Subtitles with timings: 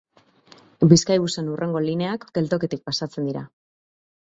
[0.93, 3.51] Bizkaibusen hurrengo lineak geltokitik pasatzen dira.